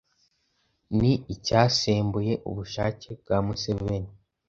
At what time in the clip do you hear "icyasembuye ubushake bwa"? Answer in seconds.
1.33-3.37